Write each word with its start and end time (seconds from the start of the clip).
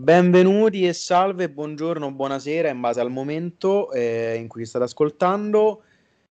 Benvenuti 0.00 0.86
e 0.86 0.92
salve, 0.92 1.48
buongiorno, 1.48 2.12
buonasera 2.12 2.68
in 2.68 2.80
base 2.80 3.00
al 3.00 3.10
momento 3.10 3.90
eh, 3.92 4.34
in 4.36 4.46
cui 4.46 4.66
state 4.66 4.84
ascoltando. 4.84 5.84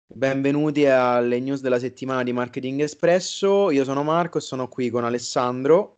Benvenuti 0.07 0.85
alle 0.85 1.41
news 1.41 1.59
della 1.59 1.77
settimana 1.77 2.23
di 2.23 2.31
Marketing 2.31 2.79
Espresso. 2.79 3.69
Io 3.71 3.83
sono 3.83 4.01
Marco 4.03 4.37
e 4.37 4.41
sono 4.41 4.69
qui 4.69 4.89
con 4.89 5.03
Alessandro. 5.03 5.97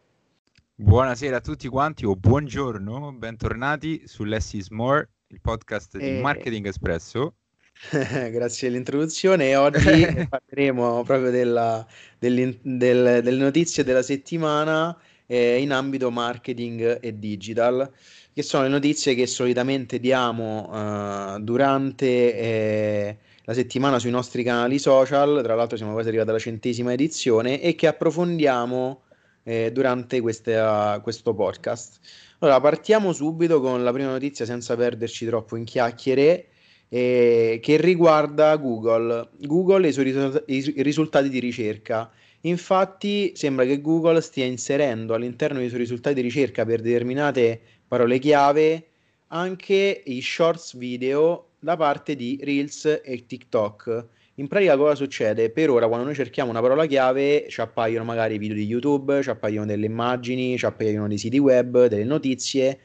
Buonasera 0.73 1.37
a 1.37 1.39
tutti 1.41 1.67
quanti 1.67 2.03
o 2.03 2.15
buongiorno, 2.15 3.13
bentornati 3.13 4.07
su 4.07 4.23
Less 4.23 4.53
is 4.53 4.69
More, 4.69 5.07
il 5.27 5.39
podcast 5.39 5.99
di 5.99 6.17
E- 6.17 6.19
Marketing 6.19 6.65
Espresso. 6.65 7.35
Grazie 7.91 8.69
dell'introduzione 8.69 9.49
e 9.49 9.55
oggi 9.55 10.07
parleremo 10.27 11.03
proprio 11.03 11.29
della- 11.29 11.85
del- 12.17 12.57
delle 12.63 13.21
notizie 13.35 13.83
della 13.83 14.01
settimana 14.01 14.97
eh, 15.31 15.61
in 15.61 15.71
ambito 15.71 16.11
marketing 16.11 16.99
e 17.01 17.17
digital, 17.17 17.89
che 18.33 18.43
sono 18.43 18.63
le 18.63 18.69
notizie 18.69 19.15
che 19.15 19.27
solitamente 19.27 19.97
diamo 19.97 20.69
eh, 20.73 21.39
durante 21.39 22.35
eh, 22.35 23.17
la 23.45 23.53
settimana 23.53 23.97
sui 23.97 24.11
nostri 24.11 24.43
canali 24.43 24.77
social, 24.77 25.39
tra 25.41 25.55
l'altro 25.55 25.77
siamo 25.77 25.93
quasi 25.93 26.09
arrivati 26.09 26.31
alla 26.31 26.37
centesima 26.37 26.91
edizione, 26.91 27.61
e 27.61 27.75
che 27.75 27.87
approfondiamo 27.87 29.03
eh, 29.43 29.71
durante 29.71 30.19
questa- 30.19 30.99
questo 31.01 31.33
podcast. 31.33 31.99
Allora, 32.39 32.59
partiamo 32.59 33.13
subito 33.13 33.61
con 33.61 33.85
la 33.85 33.93
prima 33.93 34.11
notizia 34.11 34.43
senza 34.43 34.75
perderci 34.75 35.25
troppo 35.27 35.55
in 35.55 35.63
chiacchiere 35.63 36.47
eh, 36.89 37.59
che 37.61 37.77
riguarda 37.77 38.53
Google. 38.57 39.29
Google 39.39 39.87
e 39.87 39.89
i 39.89 39.93
suoi 39.93 40.81
risultati 40.81 41.29
di 41.29 41.39
ricerca. 41.39 42.11
Infatti, 42.41 43.33
sembra 43.35 43.65
che 43.65 43.81
Google 43.81 44.21
stia 44.21 44.45
inserendo 44.45 45.13
all'interno 45.13 45.59
dei 45.59 45.67
suoi 45.67 45.81
risultati 45.81 46.15
di 46.15 46.21
ricerca 46.21 46.65
per 46.65 46.81
determinate 46.81 47.61
parole 47.87 48.17
chiave 48.17 48.87
anche 49.27 50.01
i 50.05 50.21
shorts 50.21 50.75
video 50.75 51.49
da 51.59 51.75
parte 51.77 52.15
di 52.15 52.39
Reels 52.41 53.01
e 53.03 53.25
TikTok. 53.27 54.05
In 54.35 54.47
pratica 54.47 54.75
cosa 54.75 54.95
succede? 54.95 55.51
Per 55.51 55.69
ora 55.69 55.87
quando 55.87 56.05
noi 56.05 56.15
cerchiamo 56.15 56.49
una 56.49 56.61
parola 56.61 56.85
chiave 56.87 57.45
ci 57.47 57.61
appaiono 57.61 58.03
magari 58.03 58.39
video 58.39 58.55
di 58.55 58.65
YouTube, 58.65 59.21
ci 59.21 59.29
appaiono 59.29 59.67
delle 59.67 59.85
immagini, 59.85 60.57
ci 60.57 60.65
appaiono 60.65 61.07
dei 61.07 61.19
siti 61.19 61.37
web, 61.37 61.85
delle 61.85 62.03
notizie. 62.03 62.79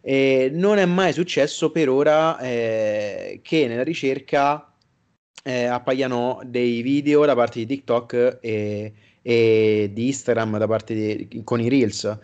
E 0.00 0.48
non 0.52 0.78
è 0.78 0.86
mai 0.86 1.12
successo 1.12 1.70
per 1.70 1.90
ora 1.90 2.38
eh, 2.38 3.40
che 3.42 3.66
nella 3.66 3.82
ricerca 3.82 4.72
eh, 5.42 5.64
appaiano 5.64 6.40
dei 6.44 6.82
video 6.82 7.24
da 7.24 7.34
parte 7.34 7.58
di 7.60 7.66
TikTok 7.66 8.38
e, 8.40 8.92
e 9.22 9.90
di 9.92 10.06
Instagram 10.06 10.58
da 10.58 10.66
parte 10.66 10.94
di, 10.94 11.40
con 11.44 11.60
i 11.60 11.68
Reels. 11.68 12.18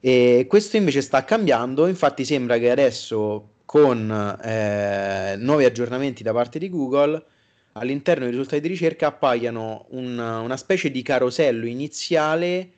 E 0.00 0.46
questo 0.48 0.76
invece 0.76 1.00
sta 1.00 1.24
cambiando, 1.24 1.86
infatti 1.86 2.24
sembra 2.24 2.58
che 2.58 2.70
adesso 2.70 3.50
con 3.64 4.38
eh, 4.44 5.34
nuovi 5.38 5.64
aggiornamenti 5.64 6.22
da 6.22 6.32
parte 6.32 6.58
di 6.58 6.68
Google 6.68 7.24
all'interno 7.72 8.22
dei 8.22 8.30
risultati 8.30 8.60
di 8.60 8.68
ricerca 8.68 9.08
appaiano 9.08 9.86
un- 9.90 10.18
una 10.18 10.56
specie 10.56 10.90
di 10.90 11.02
carosello 11.02 11.66
iniziale 11.66 12.70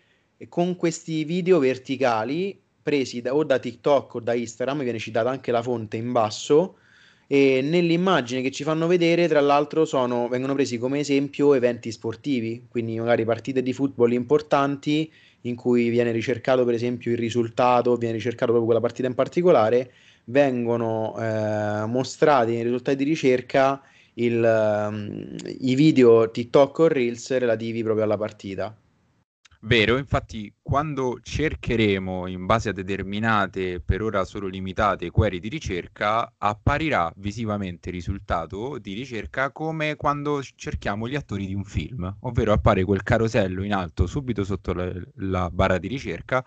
con 0.49 0.77
questi 0.77 1.25
video 1.25 1.59
verticali 1.59 2.59
presi 2.83 3.21
da- 3.21 3.35
o 3.35 3.43
da 3.43 3.59
TikTok 3.59 4.15
o 4.15 4.21
da 4.21 4.33
Instagram, 4.33 4.85
viene 4.85 4.99
citata 4.99 5.29
anche 5.29 5.51
la 5.51 5.63
fonte 5.63 5.97
in 5.97 6.13
basso, 6.13 6.77
e 7.27 7.61
nell'immagine 7.63 8.41
che 8.41 8.51
ci 8.51 8.63
fanno 8.63 8.87
vedere, 8.87 9.27
tra 9.29 9.41
l'altro, 9.41 9.85
sono, 9.85 10.29
vengono 10.29 10.55
presi 10.55 10.79
come 10.79 11.01
esempio 11.01 11.55
eventi 11.55 11.91
sportivi, 11.91 12.67
quindi 12.69 12.99
magari 12.99 13.25
partite 13.25 13.63
di 13.63 13.73
football 13.73 14.13
importanti 14.13 15.11
in 15.43 15.57
cui 15.57 15.89
viene 15.89 16.13
ricercato 16.13 16.65
per 16.65 16.75
esempio 16.75 17.13
il 17.13 17.19
risultato, 17.19 17.97
viene 17.97 18.15
ricercato 18.15 18.47
proprio 18.47 18.65
quella 18.65 18.81
partita 18.81 19.09
in 19.09 19.15
particolare, 19.15 19.93
vengono 20.25 21.15
eh, 21.19 21.87
mostrati 21.87 22.53
nei 22.53 22.63
risultati 22.63 22.97
di 22.97 23.05
ricerca 23.05 23.81
il, 24.15 24.43
ehm, 24.43 25.37
i 25.61 25.75
video 25.75 26.31
TikTok 26.31 26.79
o 26.79 26.89
Reels 26.89 27.36
relativi 27.36 27.83
proprio 27.83 28.05
alla 28.05 28.17
partita. 28.17 28.75
Vero, 29.67 29.97
infatti 29.97 30.55
quando 30.63 31.19
cercheremo 31.21 32.29
in 32.29 32.47
base 32.47 32.69
a 32.69 32.73
determinate, 32.73 33.81
per 33.81 34.01
ora 34.01 34.25
solo 34.25 34.47
limitate, 34.47 35.11
query 35.11 35.41
di 35.41 35.49
ricerca, 35.49 36.35
apparirà 36.39 37.13
visivamente 37.17 37.89
il 37.89 37.97
risultato 37.97 38.79
di 38.79 38.95
ricerca 38.95 39.51
come 39.51 39.97
quando 39.97 40.41
cerchiamo 40.55 41.09
gli 41.09 41.17
attori 41.17 41.47
di 41.47 41.55
un 41.55 41.65
film, 41.65 42.17
ovvero 42.21 42.53
appare 42.53 42.85
quel 42.85 43.03
carosello 43.03 43.65
in 43.65 43.75
alto 43.75 44.07
subito 44.07 44.45
sotto 44.45 44.73
la, 44.73 44.89
la 45.17 45.51
barra 45.51 45.79
di 45.79 45.89
ricerca 45.89 46.45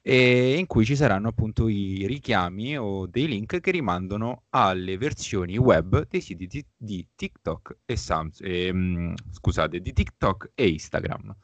e 0.00 0.56
in 0.56 0.66
cui 0.66 0.86
ci 0.86 0.96
saranno 0.96 1.28
appunto 1.28 1.68
i 1.68 2.06
richiami 2.06 2.78
o 2.78 3.06
dei 3.06 3.28
link 3.28 3.60
che 3.60 3.70
rimandano 3.70 4.44
alle 4.48 4.96
versioni 4.96 5.58
web 5.58 6.06
dei 6.08 6.22
siti 6.22 6.46
di, 6.46 6.64
di 6.74 7.06
TikTok 7.14 7.80
e 7.84 7.96
Sams- 7.96 8.40
e, 8.40 8.72
mm, 8.72 9.12
scusate, 9.30 9.78
di 9.80 9.92
TikTok 9.92 10.52
e 10.54 10.68
Instagram. 10.68 11.36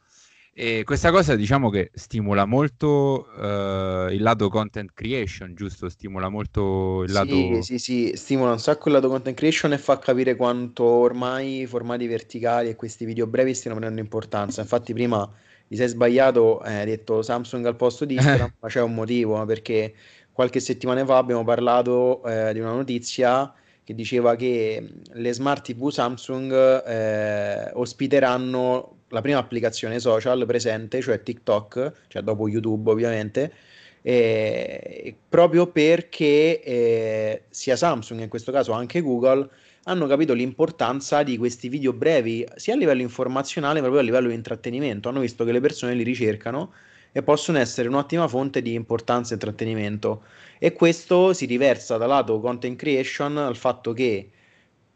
E 0.59 0.83
questa 0.85 1.11
cosa 1.11 1.35
diciamo 1.35 1.69
che 1.69 1.91
stimola 1.93 2.45
molto 2.45 3.27
eh, 3.39 4.07
il 4.15 4.23
lato 4.23 4.49
content 4.49 4.89
creation, 4.91 5.53
giusto? 5.53 5.87
Stimola 5.87 6.29
molto 6.29 7.03
il 7.03 7.11
lato... 7.11 7.35
Sì, 7.35 7.61
sì, 7.61 7.77
sì, 7.77 8.11
stimola 8.15 8.53
un 8.53 8.59
sacco 8.59 8.87
il 8.87 8.95
lato 8.95 9.07
content 9.07 9.37
creation 9.37 9.73
e 9.73 9.77
fa 9.77 9.99
capire 9.99 10.35
quanto 10.35 10.83
ormai 10.83 11.59
i 11.59 11.65
formati 11.67 12.07
verticali 12.07 12.69
e 12.69 12.75
questi 12.75 13.05
video 13.05 13.27
brevi 13.27 13.53
stiano 13.53 13.77
prendendo 13.77 14.01
importanza. 14.03 14.61
Infatti, 14.61 14.93
prima 14.93 15.31
ti 15.67 15.75
sei 15.75 15.89
sbagliato, 15.89 16.63
eh, 16.63 16.73
hai 16.73 16.85
detto 16.87 17.21
Samsung 17.21 17.63
al 17.67 17.75
posto 17.75 18.05
di 18.05 18.15
Instagram, 18.15 18.53
ma 18.59 18.67
c'è 18.67 18.81
un 18.81 18.95
motivo, 18.95 19.45
perché 19.45 19.93
qualche 20.31 20.59
settimana 20.59 21.05
fa 21.05 21.17
abbiamo 21.17 21.43
parlato 21.43 22.23
eh, 22.25 22.51
di 22.53 22.59
una 22.59 22.71
notizia 22.71 23.53
che 23.83 23.93
diceva 23.93 24.35
che 24.35 24.89
le 25.07 25.33
smart 25.33 25.65
TV 25.65 25.89
Samsung 25.91 26.51
eh, 26.83 27.69
ospiteranno 27.75 28.96
la 29.09 29.21
prima 29.21 29.39
applicazione 29.39 29.99
social 29.99 30.45
presente, 30.45 31.01
cioè 31.01 31.21
TikTok, 31.21 31.91
cioè 32.07 32.21
dopo 32.21 32.47
YouTube 32.47 32.89
ovviamente, 32.91 33.53
eh, 34.01 35.15
proprio 35.27 35.67
perché 35.67 36.61
eh, 36.61 37.43
sia 37.49 37.75
Samsung 37.75 38.21
in 38.21 38.29
questo 38.29 38.51
caso 38.51 38.71
anche 38.71 39.01
Google 39.01 39.49
hanno 39.83 40.05
capito 40.07 40.33
l'importanza 40.33 41.23
di 41.23 41.37
questi 41.37 41.69
video 41.69 41.93
brevi, 41.93 42.45
sia 42.55 42.73
a 42.73 42.77
livello 42.77 43.01
informazionale, 43.01 43.75
ma 43.75 43.87
proprio 43.87 44.01
a 44.01 44.05
livello 44.05 44.27
di 44.27 44.33
intrattenimento. 44.33 45.07
Hanno 45.07 45.21
visto 45.21 45.45
che 45.45 45.53
le 45.53 45.61
persone 45.61 45.93
li 45.93 46.03
ricercano 46.03 46.73
e 47.13 47.23
possono 47.23 47.57
essere 47.57 47.87
un'ottima 47.87 48.27
fonte 48.27 48.61
di 48.61 48.73
importanza 48.73 49.31
e 49.31 49.35
intrattenimento. 49.35 50.23
E 50.59 50.73
questo 50.73 51.31
si 51.31 51.45
riversa 51.45 51.95
dal 51.95 52.09
lato 52.09 52.39
content 52.41 52.77
creation 52.77 53.37
al 53.37 53.55
fatto 53.55 53.93
che 53.93 54.29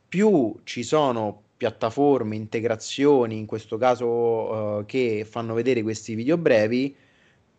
più 0.09 0.59
ci 0.65 0.83
sono 0.83 1.43
piattaforme, 1.61 2.35
integrazioni, 2.35 3.37
in 3.37 3.45
questo 3.45 3.77
caso 3.77 4.79
eh, 4.79 4.85
che 4.87 5.27
fanno 5.29 5.53
vedere 5.53 5.83
questi 5.83 6.15
video 6.15 6.35
brevi, 6.35 6.95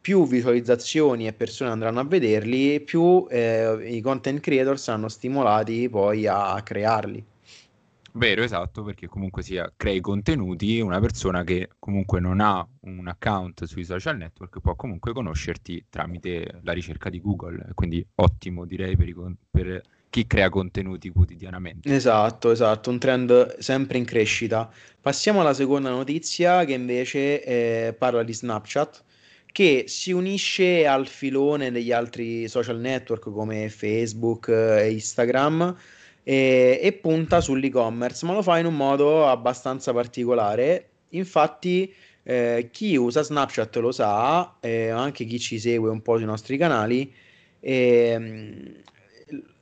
più 0.01 0.27
visualizzazioni 0.27 1.29
e 1.29 1.33
persone 1.33 1.71
andranno 1.71 2.01
a 2.01 2.05
vederli, 2.05 2.81
più 2.81 3.25
eh, 3.31 3.79
i 3.89 4.01
content 4.01 4.41
creator 4.41 4.77
saranno 4.77 5.09
stimolati 5.09 5.89
poi 5.89 6.27
a 6.27 6.61
crearli. 6.65 7.25
Vero, 8.15 8.43
esatto, 8.43 8.83
perché 8.83 9.07
comunque 9.07 9.45
sia 9.45 9.73
crei 9.77 10.01
contenuti, 10.01 10.81
una 10.81 10.99
persona 10.99 11.45
che 11.45 11.69
comunque 11.79 12.19
non 12.19 12.41
ha 12.41 12.67
un 12.81 13.07
account 13.07 13.67
sui 13.67 13.85
social 13.85 14.17
network 14.17 14.59
può 14.59 14.75
comunque 14.75 15.13
conoscerti 15.13 15.87
tramite 15.89 16.59
la 16.65 16.73
ricerca 16.73 17.09
di 17.09 17.21
Google, 17.21 17.69
quindi 17.75 18.05
ottimo 18.17 18.65
direi 18.65 18.97
per, 18.97 19.09
i 19.09 19.15
per 19.49 19.83
chi 20.13 20.27
crea 20.27 20.51
contenuti 20.51 21.09
quotidianamente. 21.09 21.91
Esatto, 21.93 22.51
esatto, 22.51 22.91
un 22.91 22.99
trend 22.99 23.57
sempre 23.61 23.97
in 23.97 24.05
crescita. 24.05 24.71
Passiamo 25.01 25.41
alla 25.41 25.55
seconda 25.55 25.89
notizia 25.89 26.67
che 26.67 26.75
invece 26.75 27.43
eh, 27.43 27.95
parla 27.95 28.23
di 28.23 28.35
Snapchat, 28.35 29.05
che 29.47 29.85
si 29.87 30.13
unisce 30.13 30.87
al 30.87 31.07
filone 31.07 31.71
degli 31.71 31.93
altri 31.93 32.47
social 32.47 32.79
network 32.79 33.33
come 33.33 33.71
Facebook 33.71 34.49
eh, 34.49 34.83
e 34.83 34.93
Instagram 34.93 35.75
e, 36.23 36.79
e 36.83 36.93
punta 36.93 37.41
sull'e-commerce, 37.41 38.27
ma 38.27 38.35
lo 38.35 38.43
fa 38.43 38.59
in 38.59 38.67
un 38.67 38.77
modo 38.77 39.27
abbastanza 39.27 39.95
particolare. 39.95 40.91
Infatti, 41.11 41.91
eh, 42.23 42.69
chi 42.71 42.97
usa 42.97 43.23
Snapchat 43.23 43.77
lo 43.77 43.93
sa, 43.93 44.59
eh, 44.61 44.91
anche 44.91 45.25
chi 45.25 45.41
ci 45.41 45.59
segue 45.59 45.89
un 45.89 46.03
po' 46.03 46.19
sui 46.19 46.27
nostri 46.27 46.59
canali. 46.59 47.11
ehm, 47.61 48.83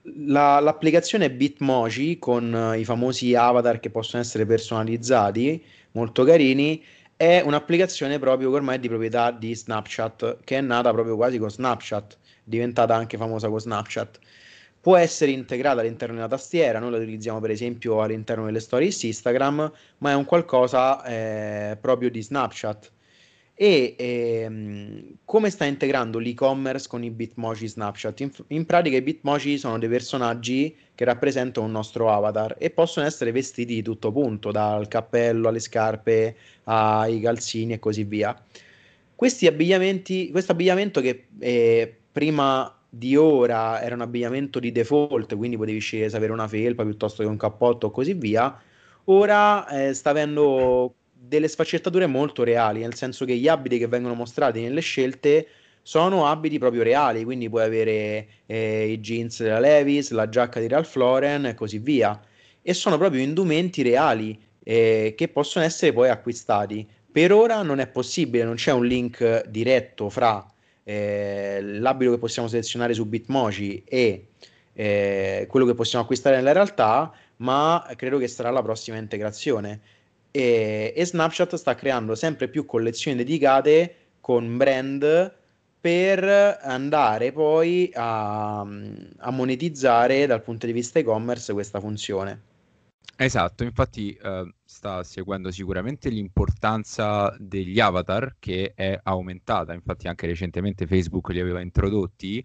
la- 0.03 0.61
l'applicazione 0.61 1.31
Bitmoji 1.31 2.19
con 2.19 2.55
eh, 2.55 2.79
i 2.79 2.85
famosi 2.85 3.35
avatar 3.35 3.81
che 3.81 3.91
possono 3.91 4.23
essere 4.23 4.47
personalizzati, 4.47 5.63
molto 5.93 6.25
carini, 6.25 6.83
è 7.17 7.43
un'applicazione 7.45 8.19
proprio 8.19 8.51
che 8.51 8.57
ormai 8.57 8.77
è 8.77 8.79
di 8.79 8.89
proprietà 8.89 9.31
di 9.31 9.55
Snapchat, 9.55 10.39
che 10.45 10.59
è 10.59 10.61
nata 10.61 10.91
proprio 10.93 11.17
quasi 11.17 11.39
con 11.39 11.51
Snapchat, 11.51 12.19
diventata 12.45 12.95
anche 12.95 13.17
famosa 13.17 13.49
con 13.49 13.61
Snapchat. 13.61 14.19
Può 14.81 14.97
essere 14.97 15.31
integrata 15.33 15.81
all'interno 15.83 16.15
della 16.15 16.29
tastiera, 16.29 16.79
noi 16.79 16.91
la 16.93 16.97
utilizziamo 16.97 17.39
per 17.41 17.51
esempio 17.51 18.01
all'interno 18.01 18.47
delle 18.47 18.61
stories 18.61 19.03
Instagram, 19.03 19.71
ma 19.99 20.11
è 20.11 20.15
un 20.15 20.25
qualcosa 20.25 21.05
eh, 21.05 21.77
proprio 21.79 22.11
di 22.11 22.23
Snapchat. 22.23 22.91
E 23.63 23.95
ehm, 23.99 25.17
come 25.27 25.51
sta 25.51 25.67
integrando 25.67 26.19
l'e-commerce 26.19 26.89
con 26.89 27.05
i 27.05 27.11
Bitmoji 27.11 27.69
Snapchat. 27.69 28.21
In, 28.21 28.31
in, 28.47 28.65
pratica 28.65 28.97
i 28.97 29.03
Bitmoji 29.03 29.59
sono 29.59 29.79
dei 29.79 29.91
personaggi 29.91 30.75
che 30.95 31.05
rappresentano 31.05 31.67
un 31.67 31.73
nostro 31.73 32.11
avatar 32.11 32.57
e 32.57 32.71
possono 32.71 33.05
essere 33.05 33.33
vestiti 33.33 33.75
di 33.75 33.83
tutto 33.83 34.13
punto, 34.13 34.51
dal 34.51 34.89
cappello 34.89 35.49
alle 35.49 35.61
scarpe 35.61 36.37
ai 36.65 37.21
calzini 37.21 37.75
e 37.75 37.79
così 37.79 38.05
via. 38.05 38.35
Questi 39.15 39.47
abbigliamenti, 39.47 40.31
questo 40.31 40.53
abbigliamento 40.53 41.03
che 41.03 41.27
eh, 41.39 41.95
prima 42.11 42.75
di 42.89 43.15
ora 43.15 43.83
era 43.83 43.95
un 43.95 44.01
abbigliamento 44.01 44.59
di 44.59 44.73
default, 44.73 45.37
quindi 45.37 45.59
potevi 45.59 45.81
scegliere 45.81 46.09
se 46.09 46.17
avere 46.17 46.33
una 46.33 46.49
felpa 46.49 46.83
piuttosto 46.83 47.23
che 47.23 47.29
un 47.29 47.37
cappotto 47.37 47.89
o 47.89 47.91
così 47.91 48.15
via, 48.15 48.59
ora 49.05 49.69
eh, 49.69 49.93
sta 49.93 50.09
avendo 50.09 50.95
delle 51.23 51.49
sfaccettature 51.49 52.07
molto 52.07 52.43
reali, 52.45 52.81
nel 52.81 52.95
senso 52.95 53.25
che 53.27 53.37
gli 53.37 53.47
abiti 53.47 53.79
che 53.79 53.87
vengono 53.87 54.15
mostrati 54.15 54.63
nelle 54.63 54.81
scelte 54.81 55.47
sono 55.83 56.27
abiti 56.27 56.59
proprio 56.59 56.83
reali, 56.83 57.25
quindi 57.25 57.49
puoi 57.49 57.65
avere 57.65 58.27
eh, 58.47 58.89
i 58.89 59.01
jeans 59.01 59.43
della 59.43 59.61
Levis, 59.61 60.11
la 60.11 60.29
giacca 60.29 60.61
di 60.61 60.69
Ralph 60.69 60.95
Lauren 60.95 61.47
e 61.47 61.55
così 61.55 61.79
via. 61.79 62.19
E 62.63 62.75
sono 62.75 62.97
proprio 62.97 63.23
indumenti 63.23 63.83
reali 63.83 64.39
eh, 64.63 65.15
che 65.17 65.29
possono 65.29 65.65
essere 65.65 65.93
poi 65.93 66.09
acquistati. 66.09 66.87
Per 67.11 67.33
ora 67.33 67.63
non 67.63 67.81
è 67.81 67.87
possibile, 67.87 68.45
non 68.45 68.55
c'è 68.55 68.73
un 68.73 68.87
link 68.87 69.47
diretto 69.49 70.09
fra 70.09 70.47
eh, 70.85 71.61
l'abito 71.63 72.13
che 72.13 72.19
possiamo 72.19 72.49
selezionare 72.49 72.95
su 72.95 73.07
Bitmoji 73.07 73.83
e 73.85 74.29
eh, 74.73 75.47
quello 75.49 75.67
che 75.67 75.75
possiamo 75.75 76.05
acquistare 76.05 76.37
nella 76.37 76.53
realtà, 76.53 77.13
ma 77.37 77.87
credo 77.97 78.19
che 78.19 78.29
sarà 78.29 78.51
la 78.51 78.63
prossima 78.63 78.97
integrazione 78.97 79.81
e, 80.31 80.93
e 80.95 81.05
Snapchat 81.05 81.55
sta 81.57 81.75
creando 81.75 82.15
sempre 82.15 82.49
più 82.49 82.65
collezioni 82.67 83.17
dedicate 83.17 83.95
con 84.21 84.57
brand 84.57 85.35
per 85.81 86.59
andare 86.61 87.33
poi 87.33 87.91
a, 87.95 88.61
a, 88.61 89.31
monetizzare 89.31 90.27
dal 90.27 90.43
punto 90.43 90.67
di 90.67 90.73
vista 90.73 90.99
e-commerce 90.99 91.53
questa 91.53 91.81
funzione. 91.81 92.49
Esatto, 93.23 93.65
infatti 93.65 94.15
eh, 94.15 94.55
sta 94.65 95.03
seguendo 95.05 95.51
sicuramente 95.51 96.09
l'importanza 96.09 97.37
degli 97.39 97.79
avatar 97.79 98.37
che 98.39 98.73
è 98.75 98.99
aumentata, 99.03 99.75
infatti 99.75 100.09
anche 100.09 100.27
recentemente 100.27 100.87
Facebook 100.87 101.29
li 101.29 101.39
aveva 101.39 101.61
introdotti 101.61 102.43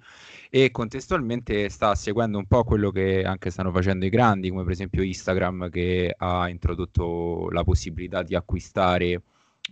e 0.50 0.72
contestualmente 0.72 1.70
sta 1.70 1.96
seguendo 1.96 2.38
un 2.38 2.46
po' 2.46 2.66
quello 2.66 2.92
che 2.92 3.24
anche 3.24 3.52
stanno 3.52 3.72
facendo 3.72 4.04
i 4.06 4.10
grandi, 4.10 4.50
come 4.50 4.64
per 4.64 4.74
esempio 4.74 5.02
Instagram 5.02 5.70
che 5.70 6.14
ha 6.18 6.50
introdotto 6.50 7.50
la 7.52 7.64
possibilità 7.64 8.22
di 8.22 8.36
acquistare 8.36 9.22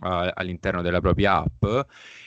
uh, 0.00 0.30
all'interno 0.34 0.82
della 0.82 1.00
propria 1.00 1.38
app 1.38 1.64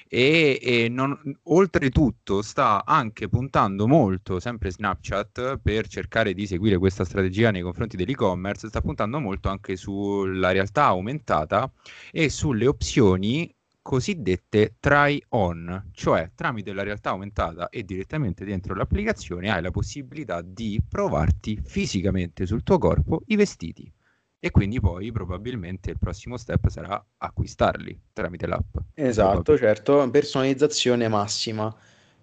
e, 0.10 0.60
e 0.62 0.90
non, 0.90 1.20
oltretutto 1.44 2.42
sta 2.42 2.84
anche 2.86 3.28
puntando 3.28 3.88
molto, 3.88 4.40
sempre 4.40 4.72
Snapchat, 4.72 5.60
per 5.62 5.88
cercare 5.88 6.34
di 6.34 6.48
seguire 6.48 6.78
questa 6.78 7.04
strategia 7.04 7.52
nei 7.52 7.62
confronti 7.62 7.98
dell'e-commerce, 7.98 8.68
sta 8.68 8.82
puntando 8.82 9.20
molto 9.20 9.50
anche 9.50 9.76
sulla 9.76 10.52
realtà 10.52 10.86
aumentata 10.86 11.72
e 12.12 12.30
sulle 12.30 12.68
opzioni 12.68 13.54
cosiddette 13.82 14.76
try 14.82 15.22
on, 15.30 15.92
cioè 15.94 16.32
tramite 16.36 16.74
la 16.74 16.84
realtà 16.84 17.12
aumentata 17.12 17.70
e 17.70 17.84
direttamente 17.84 18.44
dentro 18.44 18.76
l'applicazione 18.76 19.50
hai 19.50 19.62
la 19.62 19.72
possibilità 19.72 20.42
di 20.42 20.82
provarti 20.86 21.58
fisicamente 21.64 22.46
sul 22.46 22.64
tuo 22.64 22.78
corpo 22.80 23.22
i 23.28 23.38
vestiti 23.38 23.90
e 24.40 24.52
quindi 24.52 24.80
poi 24.80 25.12
probabilmente 25.12 25.90
il 25.90 25.98
prossimo 26.00 26.38
step 26.38 26.68
sarà 26.70 27.04
acquistarli 27.18 28.00
tramite 28.14 28.48
l'app. 28.48 28.76
Esatto, 28.94 29.58
certo, 29.58 30.10
personalizzazione 30.10 31.08
massima. 31.08 31.74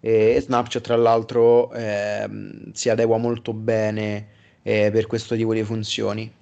E 0.01 0.39
Snapchat 0.39 0.83
tra 0.83 0.97
l'altro 0.97 1.73
eh, 1.73 2.29
si 2.73 2.91
adegua 2.91 3.17
molto 3.17 3.55
bene 3.55 4.29
eh, 4.63 4.91
per 4.93 5.07
questo 5.07 5.35
tipo 5.35 5.55
di 5.55 5.65
funzioni. 5.65 6.33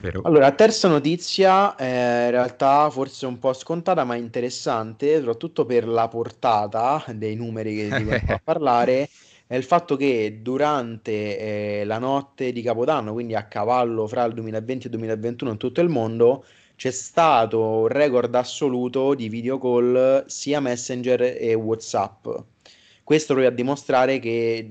Vero. 0.00 0.22
Allora, 0.22 0.50
terza 0.52 0.88
notizia, 0.88 1.76
eh, 1.76 2.24
in 2.24 2.30
realtà 2.30 2.88
forse 2.90 3.26
un 3.26 3.38
po' 3.38 3.52
scontata 3.52 4.02
ma 4.04 4.16
interessante, 4.16 5.18
soprattutto 5.18 5.66
per 5.66 5.86
la 5.86 6.08
portata 6.08 7.04
dei 7.14 7.36
numeri 7.36 7.76
che 7.76 7.96
di 7.96 8.04
cui 8.04 8.14
a 8.26 8.40
parlare 8.42 9.08
è 9.50 9.56
il 9.56 9.64
fatto 9.64 9.96
che 9.96 10.38
durante 10.42 11.80
eh, 11.80 11.84
la 11.84 11.98
notte 11.98 12.52
di 12.52 12.62
Capodanno, 12.62 13.12
quindi 13.12 13.34
a 13.34 13.48
cavallo 13.48 14.06
fra 14.06 14.22
il 14.22 14.32
2020 14.32 14.84
e 14.84 14.90
il 14.90 14.96
2021 14.96 15.50
in 15.50 15.56
tutto 15.56 15.80
il 15.80 15.88
mondo, 15.88 16.44
c'è 16.76 16.92
stato 16.92 17.60
un 17.60 17.88
record 17.88 18.32
assoluto 18.32 19.12
di 19.14 19.28
video 19.28 19.58
call 19.58 20.24
sia 20.26 20.60
Messenger 20.60 21.36
e 21.36 21.52
WhatsApp. 21.54 22.28
Questo 23.02 23.32
proprio 23.32 23.48
a 23.48 23.56
dimostrare 23.56 24.20
che 24.20 24.70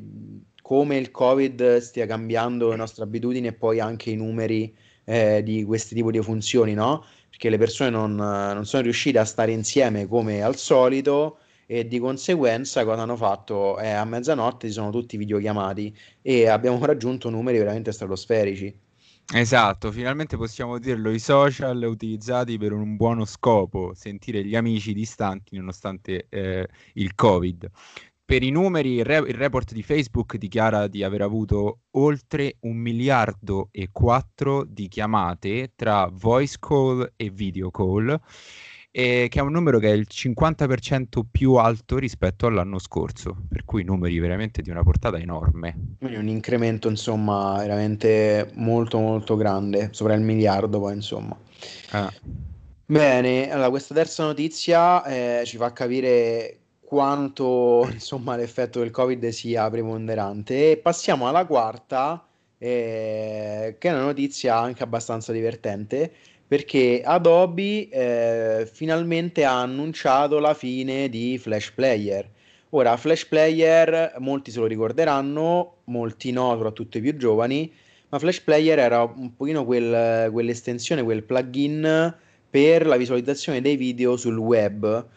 come 0.62 0.96
il 0.96 1.12
Covid 1.12 1.80
stia 1.80 2.06
cambiando 2.06 2.70
le 2.70 2.78
nostre 2.78 3.04
abitudini 3.04 3.48
e 3.48 3.54
poi 3.54 3.82
anche 3.82 4.12
i 4.12 4.16
numeri 4.16 4.74
eh, 5.04 5.44
di 5.44 5.66
questi 5.66 5.94
tipi 5.94 6.12
di 6.12 6.22
funzioni, 6.22 6.74
no? 6.74 7.04
Perché 7.30 7.50
le 7.50 7.58
persone 7.58 7.90
non, 7.90 8.16
non 8.16 8.66
sono 8.66 8.84
riuscite 8.84 9.20
a 9.20 9.26
stare 9.26 9.52
insieme 9.52 10.08
come 10.08 10.42
al 10.42 10.56
solito 10.56 11.40
e 11.72 11.88
di 11.88 12.00
conseguenza 12.00 12.84
cosa 12.84 13.04
hanno 13.04 13.16
fatto? 13.16 13.78
Eh, 13.80 13.92
a 13.92 14.04
mezzanotte 14.04 14.66
si 14.66 14.74
sono 14.74 14.90
tutti 14.90 15.18
videochiamati 15.18 15.96
e 16.20 16.48
abbiamo 16.48 16.84
raggiunto 16.84 17.30
numeri 17.30 17.60
veramente 17.60 17.92
stratosferici. 17.92 18.76
Esatto, 19.32 19.92
finalmente 19.92 20.36
possiamo 20.36 20.80
dirlo, 20.80 21.12
i 21.12 21.20
social 21.20 21.84
utilizzati 21.84 22.58
per 22.58 22.74
un 22.74 22.96
buono 22.96 23.24
scopo, 23.24 23.92
sentire 23.94 24.44
gli 24.44 24.56
amici 24.56 24.94
distanti 24.94 25.58
nonostante 25.58 26.26
eh, 26.30 26.68
il 26.94 27.14
Covid. 27.14 27.70
Per 28.26 28.42
i 28.42 28.50
numeri, 28.50 28.96
il, 28.96 29.06
re- 29.06 29.28
il, 29.28 29.36
report 29.36 29.72
di 29.72 29.84
Facebook 29.84 30.38
dichiara 30.38 30.88
di 30.88 31.04
aver 31.04 31.22
avuto 31.22 31.82
oltre 31.92 32.56
un 32.62 32.78
miliardo 32.78 33.70
e 33.72 33.90
quattro 33.92 34.66
di 34.68 34.88
chiamate 34.88 35.74
tra 35.76 36.10
voice 36.12 36.58
call 36.60 37.12
e 37.16 37.30
video 37.30 37.70
call 37.70 38.20
e 38.92 39.28
che 39.30 39.40
è 39.40 39.42
un 39.42 39.52
numero 39.52 39.78
che 39.78 39.90
è 39.90 39.94
il 39.94 40.08
50% 40.10 41.22
più 41.30 41.54
alto 41.56 41.98
rispetto 41.98 42.48
all'anno 42.48 42.80
scorso, 42.80 43.36
per 43.48 43.64
cui 43.66 43.84
numeri 43.84 44.18
veramente 44.20 44.62
di 44.62 44.70
una 44.70 44.84
portata 44.84 45.18
enorme. 45.18 45.96
Quindi 46.00 46.18
un 46.18 46.28
incremento 46.28 46.90
insomma 46.90 47.58
veramente 47.58 48.52
molto 48.56 49.00
molto 49.00 49.36
grande, 49.36 49.90
sopra 49.92 50.14
il 50.16 50.22
miliardo 50.22 50.80
poi 50.80 50.96
insomma. 50.96 51.38
Ah. 51.92 52.12
Bene, 52.86 53.52
allora 53.52 53.70
questa 53.70 53.94
terza 53.94 54.24
notizia 54.24 55.04
eh, 55.04 55.44
ci 55.46 55.58
fa 55.58 55.72
capire 55.72 56.58
quanto 56.80 57.88
insomma 57.94 58.36
l'effetto 58.36 58.80
del 58.80 58.90
Covid 58.90 59.28
sia 59.28 59.70
preponderante 59.70 60.72
e 60.72 60.78
passiamo 60.78 61.28
alla 61.28 61.46
quarta 61.46 62.26
eh, 62.58 63.76
che 63.78 63.90
è 63.90 63.94
una 63.94 64.02
notizia 64.02 64.58
anche 64.58 64.82
abbastanza 64.82 65.32
divertente 65.32 66.12
perché 66.50 67.04
Adobe 67.06 67.90
eh, 67.90 68.66
finalmente 68.74 69.46
ha 69.46 69.62
annunciato 69.62 70.40
la 70.40 70.56
fine 70.56 71.08
di 71.08 71.38
Flash 71.38 71.70
Player. 71.74 72.28
Ora, 72.72 72.98
Flash 72.98 73.28
Player, 73.28 74.16
molti 74.18 74.50
se 74.50 74.58
lo 74.60 74.66
ricorderanno, 74.66 75.82
molti 75.86 76.32
no, 76.32 76.50
soprattutto 76.54 76.98
i 76.98 77.02
più 77.02 77.16
giovani, 77.18 77.72
ma 78.10 78.18
Flash 78.18 78.42
Player 78.42 78.80
era 78.80 79.04
un 79.04 79.36
pochino 79.36 79.64
quel, 79.64 80.32
quell'estensione, 80.32 81.04
quel 81.04 81.22
plugin 81.22 82.16
per 82.50 82.88
la 82.88 82.98
visualizzazione 82.98 83.62
dei 83.62 83.76
video 83.76 84.18
sul 84.18 84.38
web 84.38 85.08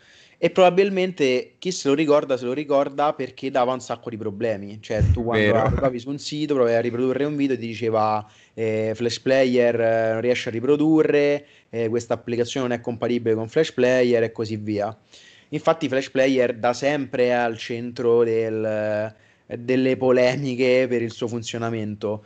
e 0.44 0.50
probabilmente 0.50 1.54
chi 1.60 1.70
se 1.70 1.86
lo 1.86 1.94
ricorda 1.94 2.36
se 2.36 2.46
lo 2.46 2.52
ricorda 2.52 3.12
perché 3.12 3.48
dava 3.48 3.74
un 3.74 3.80
sacco 3.80 4.10
di 4.10 4.16
problemi. 4.16 4.82
Cioè, 4.82 5.12
tu 5.12 5.22
quando 5.22 5.52
provavi 5.70 6.00
su 6.00 6.08
un 6.08 6.18
sito, 6.18 6.54
provavi 6.54 6.74
a 6.74 6.80
riprodurre 6.80 7.24
un 7.24 7.36
video, 7.36 7.56
ti 7.56 7.64
diceva 7.64 8.28
eh, 8.52 8.90
Flash 8.92 9.20
Player 9.20 9.80
eh, 9.80 10.12
non 10.14 10.20
riesce 10.20 10.48
a 10.48 10.52
riprodurre, 10.52 11.46
eh, 11.70 11.88
questa 11.88 12.14
applicazione 12.14 12.66
non 12.66 12.76
è 12.76 12.80
compatibile 12.80 13.36
con 13.36 13.48
Flash 13.48 13.70
Player 13.70 14.20
e 14.24 14.32
così 14.32 14.56
via. 14.56 14.92
Infatti, 15.50 15.86
Flash 15.86 16.10
Player 16.10 16.56
da 16.56 16.72
sempre 16.72 17.26
è 17.26 17.30
al 17.30 17.56
centro 17.56 18.24
del, 18.24 19.14
delle 19.46 19.96
polemiche 19.96 20.86
per 20.88 21.02
il 21.02 21.12
suo 21.12 21.28
funzionamento. 21.28 22.24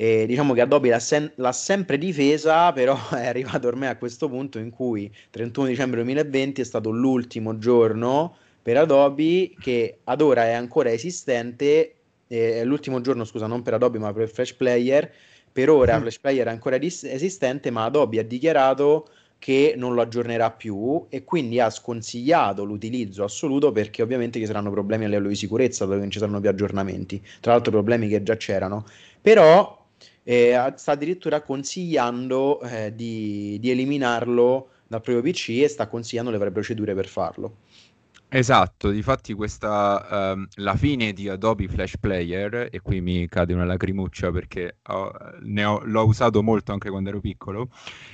E 0.00 0.24
diciamo 0.24 0.54
che 0.54 0.62
Adobe 0.62 0.88
l'ha, 0.88 0.98
sen- 0.98 1.30
l'ha, 1.34 1.52
sempre 1.52 1.98
difesa, 1.98 2.72
però 2.72 2.96
è 3.10 3.26
arrivato 3.26 3.66
ormai 3.68 3.88
a 3.88 3.98
questo 3.98 4.30
punto 4.30 4.58
in 4.58 4.70
cui 4.70 5.12
31 5.28 5.66
dicembre 5.66 6.02
2020 6.02 6.62
è 6.62 6.64
stato 6.64 6.88
l'ultimo 6.88 7.58
giorno 7.58 8.34
per 8.62 8.78
Adobe 8.78 9.52
che 9.60 9.98
ad 10.04 10.22
ora 10.22 10.44
è 10.44 10.52
ancora 10.52 10.90
esistente, 10.90 11.96
eh, 12.28 12.64
l'ultimo 12.64 13.02
giorno 13.02 13.24
scusa 13.24 13.46
non 13.46 13.60
per 13.60 13.74
Adobe 13.74 13.98
ma 13.98 14.10
per 14.14 14.30
Flash 14.30 14.54
Player, 14.54 15.12
per 15.52 15.68
ora 15.68 15.98
mm. 15.98 16.00
Flash 16.00 16.18
Player 16.18 16.46
è 16.46 16.50
ancora 16.50 16.78
dis- 16.78 17.04
esistente 17.04 17.70
ma 17.70 17.84
Adobe 17.84 18.20
ha 18.20 18.24
dichiarato 18.24 19.06
che 19.38 19.74
non 19.76 19.92
lo 19.92 20.00
aggiornerà 20.00 20.50
più 20.50 21.04
e 21.10 21.24
quindi 21.24 21.60
ha 21.60 21.68
sconsigliato 21.68 22.64
l'utilizzo 22.64 23.22
assoluto 23.22 23.70
perché 23.70 24.00
ovviamente 24.00 24.38
ci 24.38 24.46
saranno 24.46 24.70
problemi 24.70 25.04
a 25.04 25.08
livello 25.08 25.28
di 25.28 25.34
sicurezza 25.34 25.84
dove 25.84 25.98
non 25.98 26.10
ci 26.10 26.18
saranno 26.18 26.40
più 26.40 26.48
aggiornamenti, 26.48 27.22
tra 27.40 27.52
l'altro 27.52 27.70
problemi 27.70 28.08
che 28.08 28.22
già 28.22 28.38
c'erano, 28.38 28.86
però 29.20 29.78
eh, 30.22 30.72
sta 30.76 30.92
addirittura 30.92 31.42
consigliando 31.42 32.60
eh, 32.60 32.94
di, 32.94 33.58
di, 33.60 33.70
eliminarlo 33.70 34.68
dal 34.86 35.00
proprio 35.00 35.22
PC 35.22 35.60
e 35.62 35.68
sta 35.68 35.88
consigliando 35.88 36.30
le 36.30 36.38
varie 36.38 36.52
procedure 36.52 36.94
per 36.94 37.06
farlo. 37.06 37.56
Esatto, 38.32 38.90
difatti 38.90 39.34
questa 39.34 40.34
um, 40.36 40.46
la 40.56 40.76
fine 40.76 41.12
di 41.12 41.28
Adobe 41.28 41.66
Flash 41.66 41.96
Player, 41.98 42.68
e 42.70 42.80
qui 42.80 43.00
mi 43.00 43.26
cade 43.26 43.54
una 43.54 43.64
lacrimuccia 43.64 44.30
perché 44.30 44.76
ho, 44.86 45.10
ho, 45.10 45.80
l'ho 45.82 46.04
usato 46.04 46.40
molto 46.40 46.70
anche 46.70 46.90
quando 46.90 47.08
ero 47.08 47.18
piccolo, 47.18 47.70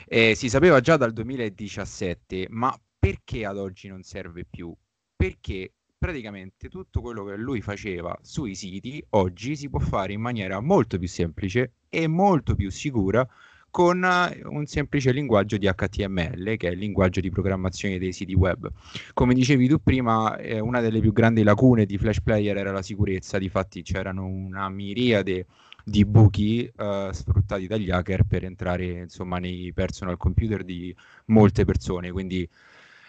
eh, 0.06 0.34
si 0.34 0.48
sapeva 0.48 0.80
già 0.80 0.96
dal 0.96 1.12
2017, 1.12 2.46
ma 2.48 2.74
perché 2.98 3.44
ad 3.44 3.58
oggi 3.58 3.88
non 3.88 4.02
serve 4.04 4.46
più? 4.48 4.74
Perché 5.14 5.72
praticamente 6.06 6.68
tutto 6.68 7.00
quello 7.00 7.24
che 7.24 7.34
lui 7.34 7.60
faceva 7.60 8.16
sui 8.22 8.54
siti 8.54 9.04
oggi 9.10 9.56
si 9.56 9.68
può 9.68 9.80
fare 9.80 10.12
in 10.12 10.20
maniera 10.20 10.60
molto 10.60 10.98
più 10.98 11.08
semplice 11.08 11.72
e 11.88 12.06
molto 12.06 12.54
più 12.54 12.70
sicura 12.70 13.26
con 13.72 14.04
eh, 14.04 14.40
un 14.44 14.66
semplice 14.66 15.10
linguaggio 15.10 15.56
di 15.56 15.66
HTML, 15.66 16.56
che 16.56 16.68
è 16.68 16.70
il 16.70 16.78
linguaggio 16.78 17.20
di 17.20 17.28
programmazione 17.28 17.98
dei 17.98 18.12
siti 18.12 18.34
web. 18.34 18.70
Come 19.14 19.34
dicevi 19.34 19.66
tu 19.66 19.82
prima, 19.82 20.36
eh, 20.36 20.60
una 20.60 20.80
delle 20.80 21.00
più 21.00 21.12
grandi 21.12 21.42
lacune 21.42 21.84
di 21.84 21.98
Flash 21.98 22.20
Player 22.20 22.56
era 22.56 22.70
la 22.70 22.82
sicurezza, 22.82 23.38
difatti 23.38 23.82
c'erano 23.82 24.26
una 24.26 24.68
miriade 24.68 25.46
di 25.84 26.04
buchi 26.04 26.70
uh, 26.76 27.10
sfruttati 27.10 27.66
dagli 27.66 27.90
hacker 27.90 28.22
per 28.24 28.44
entrare 28.44 28.84
insomma 28.84 29.38
nei 29.38 29.72
personal 29.72 30.16
computer 30.16 30.62
di 30.62 30.94
molte 31.26 31.64
persone, 31.64 32.12
quindi 32.12 32.48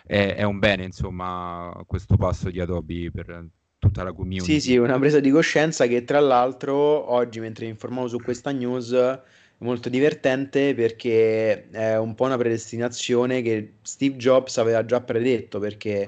è, 0.07 0.35
è 0.35 0.43
un 0.43 0.57
bene 0.57 0.85
insomma 0.85 1.71
questo 1.85 2.15
passo 2.15 2.49
di 2.49 2.59
Adobe 2.59 3.11
per 3.11 3.45
tutta 3.77 4.03
la 4.03 4.13
community. 4.13 4.53
Sì, 4.53 4.61
sì, 4.61 4.77
una 4.77 4.97
presa 4.97 5.19
di 5.19 5.29
coscienza 5.29 5.85
che 5.85 6.03
tra 6.03 6.19
l'altro 6.19 6.75
oggi 7.11 7.39
mentre 7.39 7.65
informavo 7.65 8.07
su 8.07 8.19
questa 8.19 8.51
news 8.51 9.19
molto 9.59 9.89
divertente 9.89 10.73
perché 10.75 11.69
è 11.69 11.97
un 11.97 12.13
po' 12.15 12.25
una 12.25 12.37
predestinazione 12.37 13.41
che 13.41 13.73
Steve 13.81 14.15
Jobs 14.15 14.57
aveva 14.57 14.85
già 14.85 15.01
predetto 15.01 15.59
perché 15.59 16.05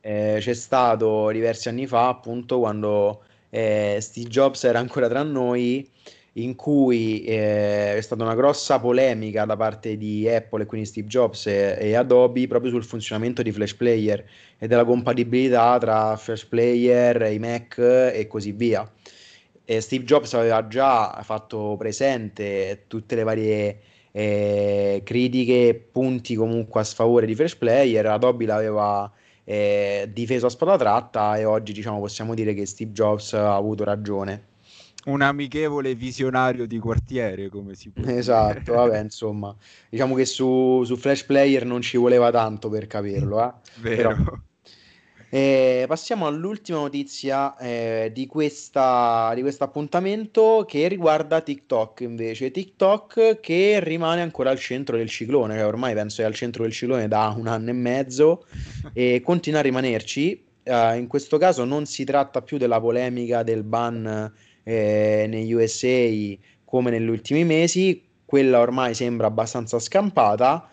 eh, 0.00 0.36
c'è 0.38 0.54
stato 0.54 1.30
diversi 1.30 1.68
anni 1.68 1.86
fa 1.86 2.08
appunto 2.08 2.58
quando 2.58 3.22
eh, 3.48 3.98
Steve 4.00 4.28
Jobs 4.28 4.64
era 4.64 4.78
ancora 4.78 5.08
tra 5.08 5.22
noi 5.22 5.88
in 6.34 6.54
cui 6.54 7.24
eh, 7.24 7.96
è 7.96 8.00
stata 8.00 8.22
una 8.22 8.34
grossa 8.34 8.78
polemica 8.78 9.44
da 9.44 9.56
parte 9.56 9.96
di 9.96 10.28
Apple 10.28 10.62
e 10.62 10.66
quindi 10.66 10.86
Steve 10.86 11.08
Jobs 11.08 11.46
e, 11.46 11.76
e, 11.78 11.94
Adobe 11.94 12.46
proprio 12.46 12.70
sul 12.70 12.84
funzionamento 12.84 13.42
di 13.42 13.52
Flash 13.52 13.74
Player 13.74 14.24
e 14.58 14.66
della 14.66 14.84
compatibilità 14.84 15.76
tra 15.78 16.16
Flash 16.16 16.44
Player, 16.46 17.32
i 17.32 17.38
Mac 17.38 17.78
e 17.78 18.26
così 18.28 18.52
via 18.52 18.88
eh, 19.70 19.80
Steve 19.80 20.04
Jobs 20.04 20.34
aveva 20.34 20.66
già 20.66 21.20
fatto 21.22 21.76
presente 21.78 22.84
tutte 22.88 23.14
le 23.14 23.22
varie 23.22 23.80
eh, 24.10 25.00
critiche, 25.04 25.88
punti 25.92 26.34
comunque 26.34 26.80
a 26.80 26.84
sfavore 26.84 27.24
di 27.24 27.36
Fresh 27.36 27.54
Player, 27.54 28.04
Adobe 28.06 28.46
l'aveva 28.46 29.10
eh, 29.44 30.10
difeso 30.12 30.46
a 30.46 30.50
spada 30.50 30.76
tratta 30.76 31.36
e 31.36 31.44
oggi 31.44 31.72
diciamo 31.72 32.00
possiamo 32.00 32.34
dire 32.34 32.52
che 32.52 32.66
Steve 32.66 32.90
Jobs 32.90 33.32
ha 33.34 33.54
avuto 33.54 33.84
ragione. 33.84 34.48
Un 35.06 35.22
amichevole 35.22 35.94
visionario 35.94 36.66
di 36.66 36.78
quartiere, 36.78 37.48
come 37.48 37.74
si 37.74 37.90
può 37.90 38.02
dire. 38.02 38.18
Esatto, 38.18 38.74
vabbè, 38.74 39.00
insomma, 39.02 39.54
diciamo 39.88 40.14
che 40.14 40.26
su, 40.26 40.82
su 40.84 40.96
Flash 40.96 41.24
Player 41.24 41.64
non 41.64 41.80
ci 41.80 41.96
voleva 41.96 42.30
tanto 42.30 42.68
per 42.68 42.86
capirlo, 42.86 43.42
eh? 43.42 43.52
Vero. 43.80 44.08
Però 44.14 44.38
eh, 45.32 45.84
passiamo 45.86 46.26
all'ultima 46.26 46.78
notizia 46.78 47.56
eh, 47.56 48.10
di, 48.12 48.26
questa, 48.26 49.30
di 49.36 49.42
questo 49.42 49.62
appuntamento 49.62 50.64
che 50.66 50.88
riguarda 50.88 51.40
TikTok 51.40 52.00
invece. 52.00 52.50
TikTok 52.50 53.38
che 53.38 53.78
rimane 53.80 54.22
ancora 54.22 54.50
al 54.50 54.58
centro 54.58 54.96
del 54.96 55.08
ciclone, 55.08 55.54
cioè 55.54 55.64
ormai 55.66 55.94
penso 55.94 56.22
è 56.22 56.24
al 56.24 56.34
centro 56.34 56.64
del 56.64 56.72
ciclone 56.72 57.06
da 57.06 57.32
un 57.36 57.46
anno 57.46 57.70
e 57.70 57.74
mezzo 57.74 58.44
e 58.92 59.22
continua 59.24 59.60
a 59.60 59.62
rimanerci. 59.62 60.48
Uh, 60.62 60.94
in 60.94 61.06
questo 61.06 61.38
caso 61.38 61.64
non 61.64 61.86
si 61.86 62.04
tratta 62.04 62.42
più 62.42 62.58
della 62.58 62.80
polemica 62.80 63.42
del 63.42 63.62
ban 63.62 64.30
eh, 64.62 65.26
negli 65.28 65.52
USA 65.52 66.38
come 66.64 66.90
negli 66.90 67.08
ultimi 67.08 67.44
mesi, 67.44 68.02
quella 68.24 68.60
ormai 68.60 68.94
sembra 68.94 69.26
abbastanza 69.26 69.78
scampata 69.78 70.70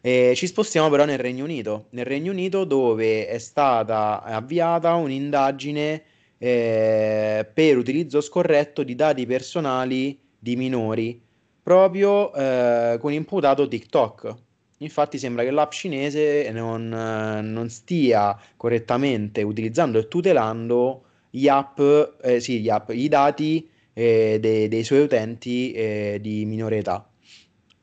eh, 0.00 0.32
ci 0.36 0.46
spostiamo 0.46 0.88
però 0.88 1.04
nel 1.04 1.18
Regno 1.18 1.44
Unito, 1.44 1.86
nel 1.90 2.04
Regno 2.04 2.30
Unito 2.30 2.64
dove 2.64 3.26
è 3.26 3.38
stata 3.38 4.22
avviata 4.22 4.94
un'indagine 4.94 6.02
eh, 6.38 7.46
per 7.52 7.76
utilizzo 7.76 8.20
scorretto 8.20 8.84
di 8.84 8.94
dati 8.94 9.26
personali 9.26 10.18
di 10.38 10.54
minori, 10.54 11.20
proprio 11.62 12.32
eh, 12.32 12.96
con 13.00 13.12
imputato 13.12 13.66
TikTok. 13.66 14.34
Infatti 14.78 15.18
sembra 15.18 15.42
che 15.42 15.50
l'app 15.50 15.72
cinese 15.72 16.48
non, 16.52 16.88
non 16.88 17.68
stia 17.68 18.38
correttamente 18.56 19.42
utilizzando 19.42 19.98
e 19.98 20.06
tutelando 20.06 21.02
gli 21.30 21.48
app, 21.48 21.78
eh, 22.22 22.40
sì, 22.40 22.60
gli 22.60 22.68
app, 22.68 22.90
i 22.90 23.08
dati 23.08 23.68
eh, 23.92 24.38
dei, 24.40 24.68
dei 24.68 24.84
suoi 24.84 25.00
utenti 25.00 25.72
eh, 25.72 26.18
di 26.20 26.44
minore 26.44 26.78
età. 26.78 27.08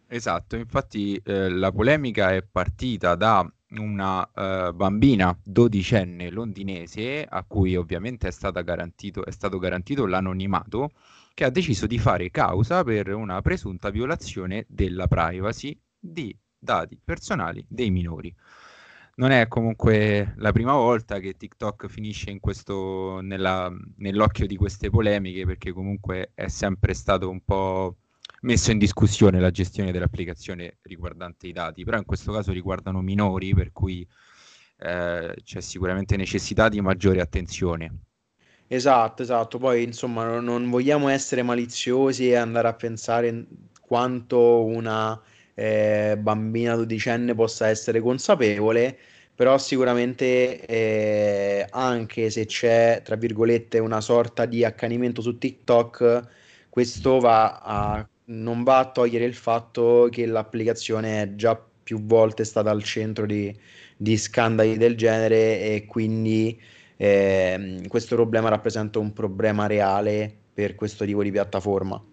Esatto, 0.08 0.56
infatti 0.56 1.20
eh, 1.24 1.50
la 1.50 1.72
polemica 1.72 2.32
è 2.32 2.44
partita 2.44 3.16
da 3.16 3.46
una 3.78 4.30
eh, 4.32 4.72
bambina 4.74 5.38
dodicenne 5.44 6.30
londinese 6.30 7.26
a 7.28 7.44
cui 7.44 7.76
ovviamente 7.76 8.28
è, 8.28 8.64
garantito, 8.64 9.26
è 9.26 9.32
stato 9.32 9.58
garantito 9.58 10.06
l'anonimato 10.06 10.92
che 11.34 11.44
ha 11.44 11.50
deciso 11.50 11.88
di 11.88 11.98
fare 11.98 12.30
causa 12.32 12.84
per 12.84 13.14
una 13.14 13.42
presunta 13.42 13.90
violazione 13.90 14.66
della 14.70 15.08
privacy 15.08 15.78
di 16.00 16.36
dati 16.58 17.00
personali 17.04 17.66
dei 17.68 17.90
minori. 17.90 18.34
Non 19.18 19.32
è 19.32 19.48
comunque 19.48 20.34
la 20.38 20.52
prima 20.52 20.74
volta 20.74 21.20
che 21.20 21.38
TikTok 21.38 21.88
finisce 21.88 22.32
in 22.32 22.42
questo, 22.42 23.22
nella, 23.22 23.72
nell'occhio 23.98 24.46
di 24.46 24.58
queste 24.58 24.90
polemiche 24.90 25.46
perché 25.46 25.72
comunque 25.72 26.32
è 26.34 26.50
sempre 26.50 26.94
stato 26.94 27.30
un 27.30 27.40
po' 27.42 27.96
messo 28.42 28.72
in 28.72 28.78
discussione 28.78 29.40
la 29.40 29.52
gestione 29.52 29.94
dell'applicazione 29.94 30.80
riguardante 30.82 31.48
i 31.48 31.54
dati, 31.54 31.86
però 31.86 31.98
in 31.98 32.06
questo 32.06 32.34
caso 32.34 32.52
riguardano 32.52 33.02
minori, 33.02 33.54
per 33.54 33.72
cui 33.72 34.06
eh, 34.80 35.34
c'è 35.44 35.62
sicuramente 35.62 36.18
necessità 36.18 36.68
di 36.68 36.82
maggiore 36.82 37.22
attenzione. 37.22 38.00
Esatto, 38.68 39.22
esatto. 39.22 39.58
Poi 39.58 39.84
insomma 39.84 40.40
non 40.40 40.70
vogliamo 40.70 41.08
essere 41.08 41.42
maliziosi 41.44 42.30
e 42.30 42.36
andare 42.36 42.68
a 42.68 42.74
pensare 42.74 43.46
quanto 43.80 44.66
una 44.66 45.20
eh, 45.56 46.16
bambina 46.20 46.76
dodicenne 46.76 47.34
possa 47.34 47.68
essere 47.68 48.00
consapevole, 48.02 48.98
però 49.34 49.58
sicuramente 49.58 50.66
eh, 50.66 51.66
anche 51.72 52.30
se 52.30 52.46
c'è, 52.46 53.02
tra 53.04 53.16
virgolette, 53.16 53.80
una 53.80 54.02
sorta 54.02 54.46
di 54.46 54.64
accanimento 54.64 55.22
su 55.22 55.38
TikTok, 55.38 56.28
questo 56.70 57.20
va 57.20 57.60
a 57.60 58.08
non 58.26 58.64
va 58.64 58.80
a 58.80 58.92
togliere 58.92 59.26
il 59.26 59.36
fatto 59.36 60.08
che 60.10 60.26
l'applicazione 60.26 61.22
è 61.22 61.36
già 61.36 61.62
più 61.84 62.06
volte 62.06 62.44
stata 62.44 62.72
al 62.72 62.84
centro 62.84 63.26
di, 63.26 63.56
di 63.96 64.18
scandali 64.18 64.78
del 64.78 64.96
genere 64.96 65.62
e 65.62 65.86
quindi 65.86 66.60
eh, 66.98 67.84
questo 67.88 68.16
problema 68.16 68.50
rappresenta 68.50 69.00
un 69.00 69.14
problema 69.14 69.68
reale 69.68 70.34
per 70.54 70.76
questo 70.76 71.06
tipo 71.06 71.22
di 71.22 71.32
piattaforma. 71.32 72.04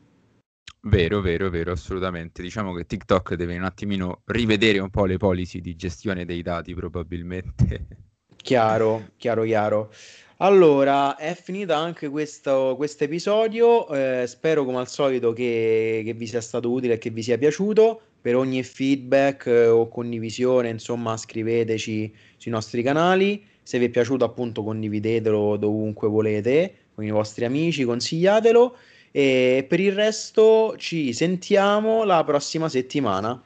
Vero, 0.85 1.21
vero, 1.21 1.49
vero, 1.49 1.71
assolutamente. 1.71 2.43
Diciamo 2.43 2.73
che 2.73 2.87
TikTok 2.87 3.35
deve 3.35 3.57
un 3.57 3.63
attimino 3.63 4.23
rivedere 4.27 4.81
un 4.81 4.91
po' 4.91 5.05
le 5.05 5.17
policy 5.17 5.61
di 5.61 5.77
gestione 5.77 6.25
dei 6.25 6.43
dati, 6.43 6.75
probabilmente. 6.75 7.87
Chiaro, 8.35 9.11
chiaro, 9.17 9.45
chiaro. 9.45 9.93
Allora, 10.39 11.15
è 11.15 11.39
finita 11.41 11.77
anche 11.77 12.09
questo 12.09 12.77
episodio. 12.99 13.89
Eh, 13.95 14.27
spero 14.27 14.65
come 14.65 14.79
al 14.79 14.89
solito 14.89 15.33
che, 15.33 16.03
che, 16.05 16.15
vi 16.15 16.27
sia 16.27 16.41
stato 16.41 16.69
utile 16.69 16.95
e 16.95 16.99
che 16.99 17.11
vi 17.11 17.23
sia 17.23 17.39
piaciuto. 17.39 18.01
Per 18.21 18.35
ogni 18.35 18.65
feedback 18.65 19.47
eh, 19.47 19.69
o 19.69 19.87
condivisione, 19.87 20.69
insomma, 20.69 21.17
scriveteci 21.17 22.13
sui 22.37 22.51
nostri 22.51 22.83
canali. 22.83 23.45
Se 23.63 23.79
vi 23.79 23.85
è 23.85 23.89
piaciuto, 23.89 24.25
appunto, 24.25 24.65
condividetelo 24.65 25.57
dovunque 25.57 26.09
volete 26.09 26.75
con 26.97 27.05
i 27.05 27.11
vostri 27.11 27.45
amici, 27.45 27.85
consigliatelo. 27.85 28.77
E 29.13 29.67
per 29.69 29.79
il 29.79 29.93
resto 29.93 30.75
ci 30.79 31.13
sentiamo 31.13 32.03
la 32.03 32.25
prossima 32.25 32.69
settimana. 32.69 33.41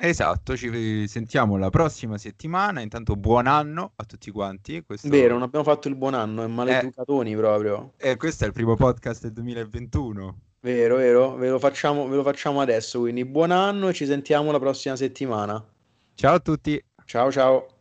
Esatto, 0.00 0.56
ci 0.56 1.06
sentiamo 1.08 1.56
la 1.56 1.70
prossima 1.70 2.16
settimana. 2.18 2.80
Intanto 2.80 3.16
buon 3.16 3.46
anno 3.46 3.92
a 3.96 4.04
tutti 4.04 4.30
quanti. 4.30 4.82
Questo... 4.84 5.08
Vero, 5.08 5.34
non 5.34 5.42
abbiamo 5.42 5.64
fatto 5.64 5.88
il 5.88 5.96
buon 5.96 6.14
anno, 6.14 6.42
è 6.42 6.46
maleducatoni 6.46 7.32
eh, 7.32 7.36
proprio. 7.36 7.92
E 7.96 8.10
eh, 8.10 8.16
questo 8.16 8.44
è 8.44 8.46
il 8.46 8.52
primo 8.52 8.76
podcast 8.76 9.22
del 9.22 9.32
2021. 9.32 10.38
Vero, 10.60 10.96
vero, 10.96 11.34
ve 11.34 11.50
lo, 11.50 11.58
facciamo, 11.58 12.08
ve 12.08 12.16
lo 12.16 12.22
facciamo 12.22 12.60
adesso, 12.60 13.00
quindi 13.00 13.24
buon 13.24 13.50
anno 13.50 13.88
e 13.88 13.92
ci 13.92 14.06
sentiamo 14.06 14.50
la 14.52 14.58
prossima 14.58 14.96
settimana. 14.96 15.64
Ciao 16.14 16.34
a 16.34 16.40
tutti. 16.40 16.82
Ciao 17.04 17.30
ciao. 17.30 17.77